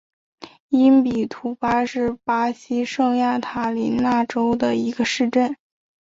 [0.69, 5.55] 因比图巴是巴西圣卡塔琳娜州的一个市镇。